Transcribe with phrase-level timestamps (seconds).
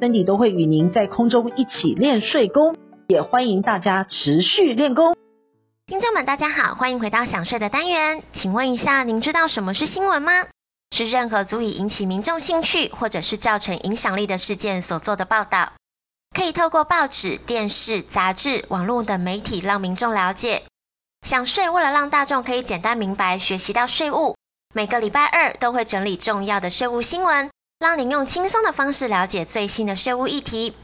[0.00, 2.76] 身体都会与您在空中一起练睡功，
[3.08, 5.16] 也欢迎大家持续练功。
[5.86, 8.22] 听众们，大家好，欢迎回到想睡的单元。
[8.30, 10.32] 请问一下，您知道什么是新闻吗？
[10.94, 15.72] 是任何足以引起民众兴趣或者是造成影响力的事件所做的报道，
[16.32, 20.62] 可以透过报纸、电视、杂志、网络等媒体让民众了解。
[21.26, 24.36] 想睡为了让大众可以简单明白、学习到税务，
[24.72, 30.74] 每个礼拜二都会整理重要的税务新闻，让您用轻松的方式了解最新的税务议题。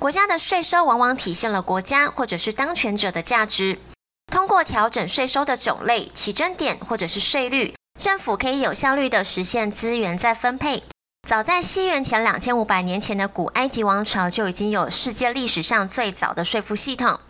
[0.00, 3.78] 国家的税收往往体现了国家或者是当权者的价值，
[4.26, 7.74] 通过调整税收的种类、起征点或者是税率。
[8.00, 10.82] 政府可以有效率地实现资源再分配。
[11.28, 17.20] 早在西元前两千五百年前的古埃及王朝就已经有世界历史上最早的税负系统。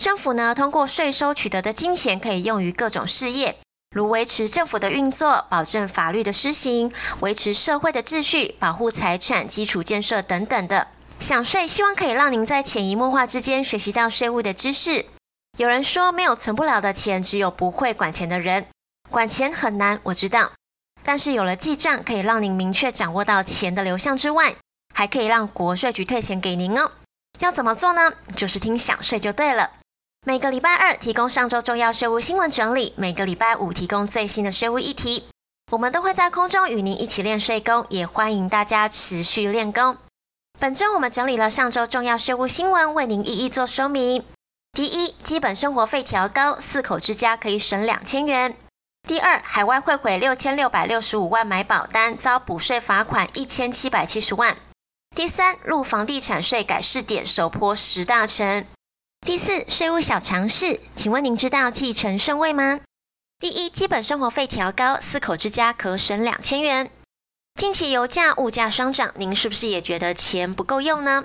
[0.00, 3.56] 政府呢，通过税收取得的金钱可以用于各种事业，
[3.96, 10.88] 如维持政府的运作、保证法律的施行、维持社会的秩序、保护财产、基础建设等等的。
[11.18, 15.06] 想税希望可以让您在潜移默化之间学习到税务的知识。
[15.56, 18.66] 有人说，没有存不了的钱，只有不会管钱的人。
[19.08, 20.52] 管钱很难，我知道，
[21.02, 24.56] 但是有了记账，可以让您明确掌握到钱的流向之外，
[24.94, 26.92] 还可以让国税局退钱给您哦。
[27.38, 28.12] 要怎么做呢？
[28.36, 29.70] 就是听想税就对了。
[30.28, 35.28] 每个礼拜二提供上周重要税务新闻整理，每个礼拜五提供最新的税务议题。
[35.70, 39.96] 我们都会在空中与您一起练税功，也欢迎大家持续练功。
[40.58, 44.24] 本周我们整理了上周重要税务新闻，为您一一做说明。
[44.72, 48.56] 第一，基本生活费调高，四口之家可以省两千元。
[49.06, 54.56] 第二，海外汇回六千六百六十五万买保单遭补税罚款一千七百七十万。
[55.14, 58.66] 第三，入房地产税改试点首波十大成。
[59.26, 62.78] 第四，税务小常识，请问您知道继承顺位吗？
[63.40, 66.88] 第一，基本生活费调高，四口之家可省两千元。
[67.60, 71.24] 近期油价、物价双涨，您是不是也觉得钱不够用呢？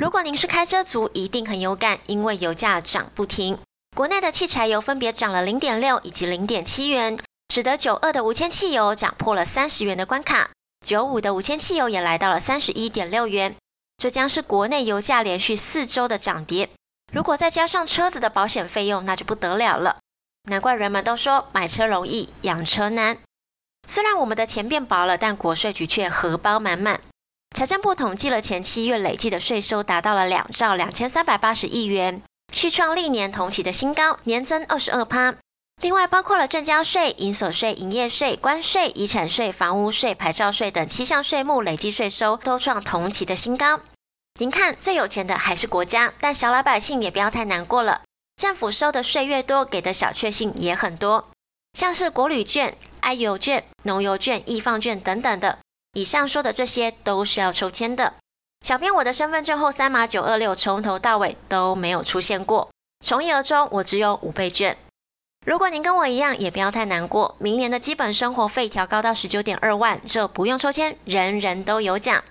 [0.00, 3.56] 如果您是开车族，一定很有感，因为油价涨不停。
[3.94, 7.16] 国内的汽柴油分别涨了零点六以及零点七元，
[7.54, 10.50] 使得九二的无铅汽油涨破了三十元的关卡，
[10.84, 13.54] 九五的无铅汽油也来到了三十一点六元。
[13.96, 16.68] 这将是国内油价连续四周的涨跌。
[17.12, 19.96] 如果再加上车子的保险费用，那就不得了了。
[20.50, 23.18] 难怪人们都说买车容易养车难。
[23.86, 27.00] 虽然我们的钱变薄了，但国税局却荷包满满。
[27.56, 32.22] 财政部统计了前七月累计的税收达到了两兆两千三百八十亿元。
[32.52, 35.34] 续创历年同期的新高，年增二十二趴。
[35.80, 43.80] 另外，包括了证交税、营所税、营业税、关税、遗产税、房屋税、牌照税等七项税目累计税收都创同期的新高。
[44.40, 48.02] 您看，最有钱的还是国家，但小老百姓也不要太难过了。
[48.36, 51.28] 政府收的税越多，给的小确幸也很多，
[51.72, 55.58] 像是国旅券、爱游券、农游券、易放券等等的。
[55.94, 58.14] 以上说的这些都是要抽签的。
[58.64, 62.70] 小编，我的身份证后三码九二六从头到尾都没有出现过，
[63.04, 64.78] 从一而终，我只有五倍券。
[65.44, 72.22] 如果您跟我一样，也不要太难过，明年的基本生活费调高到十九点二万，这不用抽签，人人都有奖。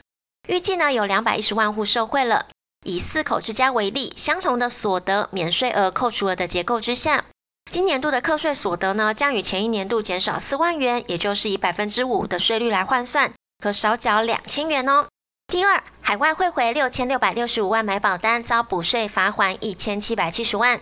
[0.47, 2.47] 预计呢有两百一十万户受惠了。
[2.85, 7.25] 以四口之家为例，相同的所得免税额、扣除额的结构之下，
[7.69, 15.07] 今年度的课税所得呢将与前一年度减少四万元，也就是以百分之五的税率来换算，可少缴两千元哦。
[15.47, 20.79] 第二，海外汇回六千六百六十五万买保单遭补税罚锾一千七百七十万。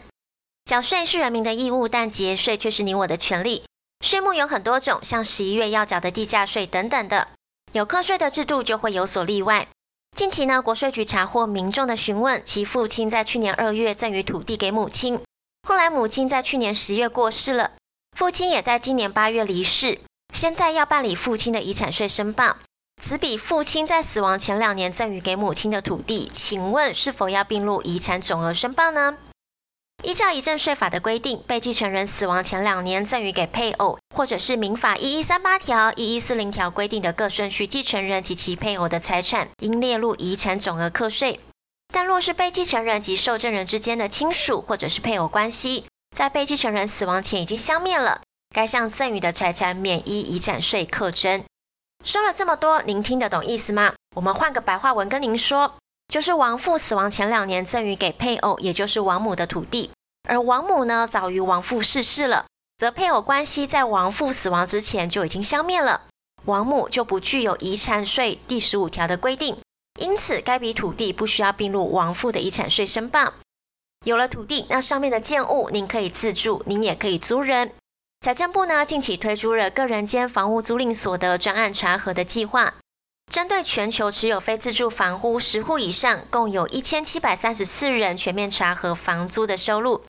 [0.66, 3.64] 缴税是人民的义务，但节税却是你我的权利。
[4.03, 7.29] 税目有很多种，像十一月要缴的地价税等等的，
[7.76, 9.68] 有课税的制度就会有所例外。
[10.16, 15.20] 近期呢，国税局查获民众的询问，其父亲在去年二月赠与土地给母亲，
[15.68, 17.72] 后来母亲在去年十月过世了，
[18.16, 20.00] 父亲也在今年八月离世，
[20.34, 22.56] 现在要办理父亲的遗产税申报。
[23.02, 29.18] 此笔父亲在死亡前两年赠与给母亲的土地，请问是否要并入遗产总额申报呢？
[30.03, 41.40] 依照遗赠税法的规定，被继承人死亡前两年赠与给配偶，或者是民法一一三八条、一一四零条规定的各顺序继承人及其配偶的财产，应列入遗产总额课税。
[41.92, 48.22] 但若是被继承人及受赠人之间的亲属或者是配偶关系，在被继承人死亡前已经消灭了，
[48.53, 51.44] 该项赠与的财产免依遗产税课征。
[52.03, 53.94] 说了这么多，您听得懂意思吗？
[54.16, 55.76] 我们换个白话文跟您说，
[56.07, 59.91] 就是亡父死亡前两年赠予给配偶，也就是亡母的土地。
[60.28, 62.46] 而亡母呢，早于亡父逝世了，
[62.78, 66.02] 则配偶关系在亡父死亡之前就已经消灭了，
[66.46, 69.57] 亡母就不具有遗产税第十五条的规定，
[69.99, 73.34] 因此该笔土地不需要并入亡父的遗产税申报。
[74.05, 77.72] 有了土地，那上面的建物您可以自住，您也可以租人。
[78.22, 82.73] 财政部呢，近期推出了个人间房屋租赁所得专案查核的计划，
[83.32, 90.04] 针对全球持有非自住房屋十户以上，共有一千七百三十四人全面查核房租的收入。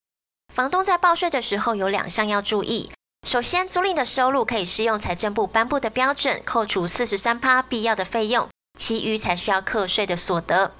[0.54, 2.90] 房东在报税的时候有两项要注意：
[3.26, 8.48] 首先，租赁的收入可以适用财政部颁布的标准，扣除四十三趴必要的费用，
[8.78, 10.76] 其余才需要课税的所得。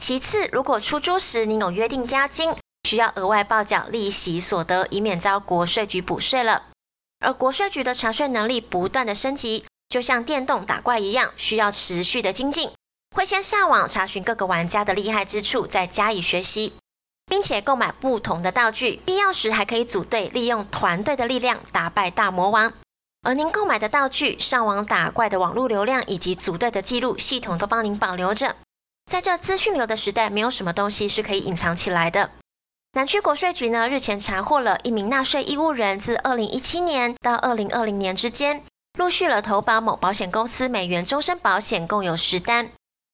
[0.00, 2.54] 其次，如果出租时您有约定押金，
[2.86, 6.64] 需要额外报缴利息所得，以免遭国税局补税了。
[7.20, 9.64] 而国税局的查税能力不断的升级，
[9.96, 12.70] 就像电动打怪一样，需要持续的精进。
[13.14, 16.74] 会先上网查询各个玩家的厉害之处，再加以学习，
[17.24, 22.74] 并且购买不同的道具，必要时还可以组队，利用团队的力量打败大魔王。
[23.22, 28.56] 而您购买的道具、上网打怪的网络流量以及组队的记录，系统都帮您保留着。
[29.10, 32.32] 在这资讯流的时代，没有什么东西是可以隐藏起来的。
[32.92, 38.62] 南区国税局呢，日前查获了一名纳税义务人，自二零一七年到二零二零年之间，
[38.96, 42.70] 陆续了投保某保险公司美元终身保险，共有十单，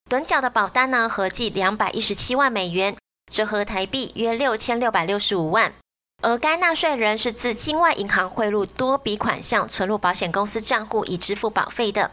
[0.09, 2.95] 趸缴的保单呢，合计两百一十七万美元，
[3.29, 5.73] 折合台币约六千六百六十五万。
[6.21, 12.11] 而该纳税人是自境外银行汇入多笔款项，存入保险公司账户以支付保费的，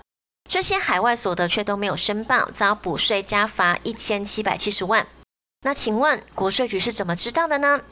[0.49, 5.07] 这些海外所得却都没有申报，遭补税加罚一千七百七十万。
[5.63, 7.83] 那请问国税局是怎么知道的呢？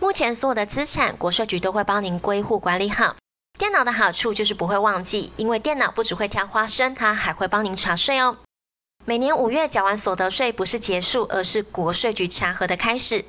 [0.00, 3.14] 目前所有的资产，国税局都会帮您归户管理好。
[3.58, 8.38] 电脑的好处就是不会忘记，因为电脑不只会挑花生，它还会帮您查税哦。
[9.04, 13.24] 每年五月缴完所得税不是结束，而是国税局查核的开始。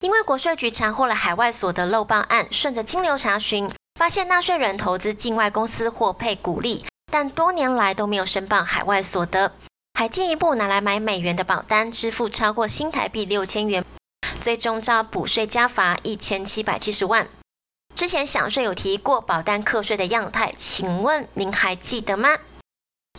[0.00, 9.52] 因为国税局查获了海外所得漏报案，顺着金流查询，发现纳税人投资境外公司或配股利，但多年来都没有申报海外所得。
[9.98, 13.84] 还进一步拿来买美元的保单，支付超过新台币六千元，
[14.40, 17.28] 最终遭补税加罚一千七百七十万。
[17.96, 22.36] 之前享税有提过保单课税的样态，请问您还记得吗？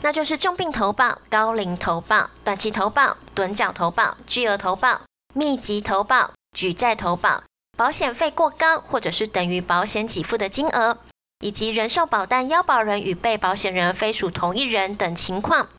[0.04, 5.02] 那就是重病投保、高龄投保、短期投保、趸缴投保、巨额投保、
[5.34, 7.44] 密集投保、举债投保、
[7.76, 11.00] 保险费过高或者是等于保险给付的金额，
[11.40, 15.70] 以及人寿保单腰保人与被保险人非属同一人等情况。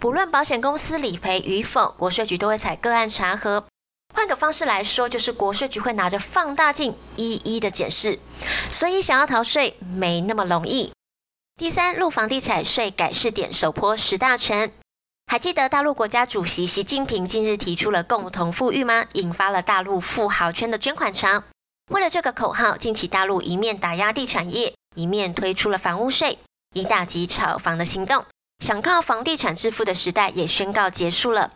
[0.00, 3.66] 不论保险公司理赔与否，国税局都会采个案查核。
[4.16, 8.18] 换个方式来说，就是国税局会拿着放大镜一一的检视。
[8.72, 10.90] 所以想要逃税没那么容易。
[11.56, 14.72] 第三，陆房地产税改试点首波十大成。
[15.30, 19.04] 还记得大陆国家主席习近平近日提出了共同富裕吗？
[19.12, 21.42] 引发了大陆富豪圈的捐款潮。
[21.90, 26.38] 为了这个口号，近期大陆一面打压地产业，一面推出了房屋税，
[26.72, 28.24] 以打击炒房的行动。
[28.64, 31.52] 想靠房地产致富的时代也宣告结束了。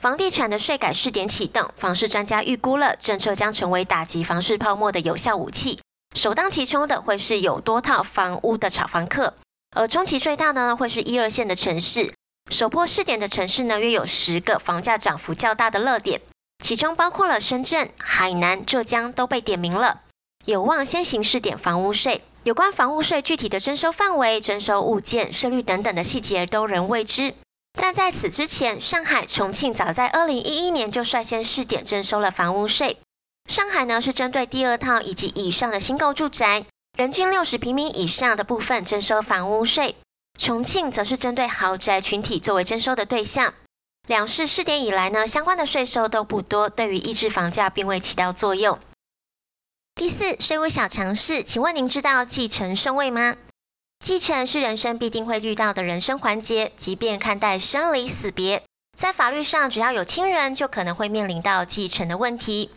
[0.00, 5.78] 房地产的税改试点启动，房市专家预估了政策将成为打击房市泡沫的有效武器。
[6.16, 9.34] 首当其冲的会是有多套房屋的炒房客，
[9.76, 12.14] 而冲击最大的呢会是一二线的城市。
[12.50, 16.22] 首波试点的城市呢约有十个房价涨幅较大的热点，
[16.64, 20.00] 其中包括了深圳、海南、浙江都被点名了，
[20.46, 22.22] 有望先行试点房屋税。
[22.44, 27.34] 有关房屋税具体的征收范围、征收物件、税率等等的细节都仍未知。
[27.82, 32.98] 但在此之前，上海、重庆早在二零一一年就率先试点征收了房屋税。
[33.48, 36.66] 上海呢是针对第二套以及以上的新购住宅，
[36.98, 39.94] 人均六十平米以上的部分征收房屋税；
[40.38, 43.54] 重庆则是针对豪宅群体作为征收的对象。
[44.06, 48.78] 两市试点以来呢，相关的税收都不多，对于抑制房价并未起到作用。
[49.94, 53.36] 第四，税务小常识，请问您知道继承顺位吗？
[54.04, 58.62] 继承是人生必定会遇到的人生环节，即便看待生离死别，
[58.98, 62.70] 在法律上只要有亲人，就可能会面临到继承的问题。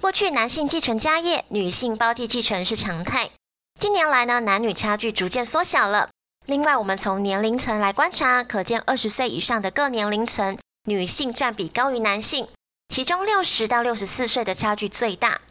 [0.00, 3.30] 过去男性继承家业，女性包继继承是常态。
[3.78, 6.08] 近年来呢，男女差距逐渐缩小了。
[6.46, 12.48] 另外，我们从年龄层来观察，可见二十岁以上的各年龄层，女性占比高于男性，
[12.88, 15.42] 其中六十到六十四岁的差距最大。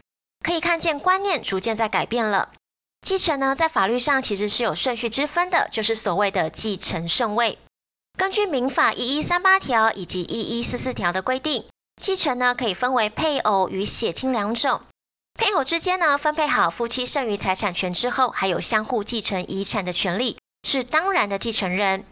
[0.44, 2.50] 可以看见观念逐渐在改变了。
[3.02, 7.58] 继承呢，在法律上其实是有顺序之分的，就是所谓的继承顺位。
[8.16, 11.64] 根据民法一一三八条以及一一四四条的规定，
[12.00, 14.80] 继承呢可以分为配偶与血亲两种。
[15.34, 22.04] 配偶之间呢分配好夫妻剩余财产权之后，还有相互继承遗产的权利，是当然的继承人。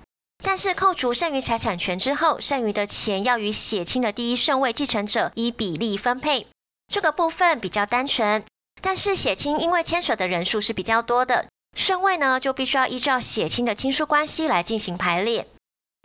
[0.43, 6.49] 但是扣除剩余财产权之后，剩余的钱要与血亲的第一顺位继承者依比例分配。
[6.89, 8.43] 这个部分比较单纯，
[8.81, 11.47] 但是血亲因为牵扯的人数是比较多的，
[11.77, 15.47] 顺位呢就必须要依照血亲的亲疏关系来进行排列。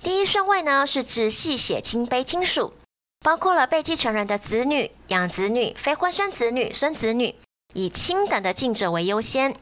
[0.04, 2.74] 第一顺位呢是直系血亲卑亲属，
[3.22, 7.36] 包括了被继承人的子女、养子女、非婚生子女、孙子女，
[7.74, 9.56] 以亲等的近者为优先。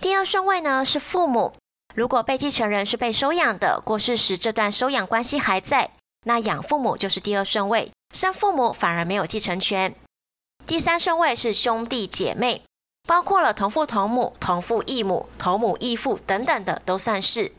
[0.00, 1.54] 第二顺位呢是父母。
[1.94, 5.90] 如果被继承人是被收养的，过世时这段收养关系还在，
[6.26, 9.94] 那养父母就是第二顺位，生父母反而没有继承权。
[10.68, 12.62] 第三顺位是兄弟姐妹，
[13.06, 17.52] 包括了同父同母、同父异母、同母异父等等的都算是。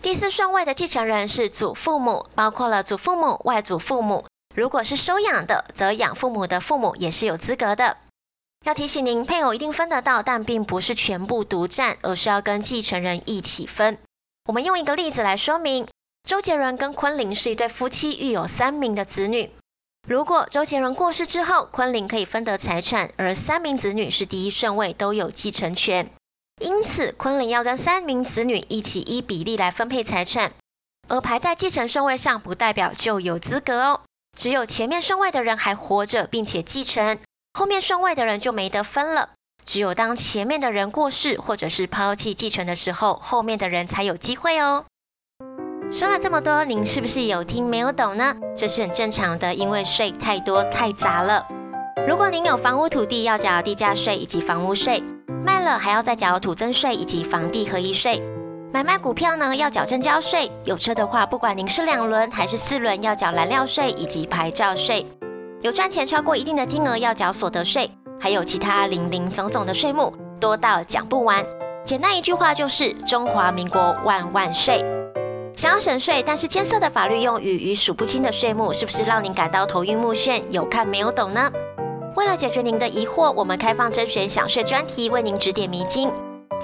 [0.00, 4.24] 第四顺位的继承人是祖父母，包括了祖父母、外祖父母。
[4.54, 7.96] 如果是收养的，则养父母的父母也是有资格的。
[8.64, 13.98] 要提醒您，配偶一定分得到，但并不是全部独占，而是要跟继承人一起分。
[14.46, 15.88] 我们用一个例子来说明：
[16.22, 19.50] 周杰伦跟昆凌是一对夫妻，育有三名的子女。
[20.06, 26.10] 如果周杰伦过世之后，昆凌可以分得财产，而三名子女是第一顺位，都有继承权。
[26.60, 30.52] 因此，昆凌要跟三名子女一起依比例来分配财产。
[31.08, 34.02] 而排在继承顺位上，不代表就有资格哦。
[34.38, 37.18] 只有前面顺位的人还活着，并且继承。
[37.58, 39.30] 后面顺位的人就没得分了，
[39.64, 44.84] 只有当前面的人过世或者是抛弃继承的时候，后面的人才有机会哦。
[45.94, 48.34] 说了这么多，您是不是有听没有懂呢？
[48.56, 51.46] 这是很正常的，因为税太多太杂了。
[52.08, 55.00] 如果您有房屋土地要缴地价税以及房屋税，
[55.44, 58.20] 卖了还要再缴土增税以及房地合一税，
[58.72, 65.06] 买卖股票呢要缴证交税，有车的话，不管您是两轮还是四轮，要缴燃料税以及牌照税。
[65.62, 71.46] 有赚钱超过一定的金额要缴所得税，还有其他零零总总的税目，多到讲不完。
[71.86, 74.84] 简单一句话就是中华民国万万税。
[75.56, 80.42] 想要省税，但是艰涩的法律用语与数不清的税目，是不是让您感到头晕目眩？
[80.50, 81.50] 有看没有懂呢？
[82.16, 86.10] 为了解决您的疑惑，我们开放甄选想税专题，为您指点迷津。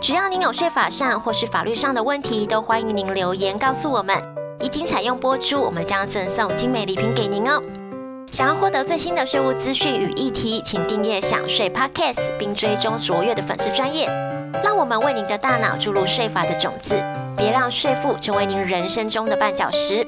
[0.00, 4.16] 只要您有税法上或是法律上的问题，都欢迎您留言告诉我们。
[4.60, 7.62] 一经采用播出，我们将赠送精美礼品给您哦。
[8.30, 14.06] 想要获得最新的税务资讯与议题，请订阅“享税 Podcast” 并追踪卓越的粉丝专业。
[14.62, 16.94] 让我们为您的大脑注入税法的种子，
[17.40, 20.06] 别让税负成为您人生中的绊脚石。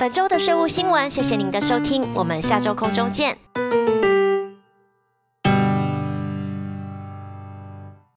[0.00, 3.38] 本周的税务新闻，谢谢您的收听，我们下周空中见。